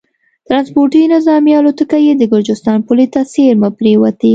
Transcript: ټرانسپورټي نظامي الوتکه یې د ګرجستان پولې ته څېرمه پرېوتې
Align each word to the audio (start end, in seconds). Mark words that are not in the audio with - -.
ټرانسپورټي 0.47 1.01
نظامي 1.13 1.51
الوتکه 1.59 1.97
یې 2.05 2.13
د 2.17 2.23
ګرجستان 2.33 2.77
پولې 2.87 3.05
ته 3.13 3.19
څېرمه 3.33 3.69
پرېوتې 3.77 4.29